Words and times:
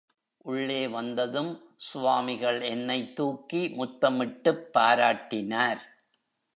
உள்ளே 0.37 0.87
வந்ததும் 0.87 1.73
சுவாமிகள் 1.77 2.61
என்னைத் 2.61 3.15
தூக்கி 3.15 3.67
முத்தமிட்டுப் 3.67 4.65
பாராட்டினார். 4.77 5.81